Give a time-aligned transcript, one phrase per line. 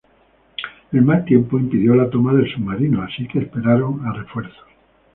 [0.93, 4.65] El mal tiempo impidió la toma del submarino, así que esperaron a refuerzos.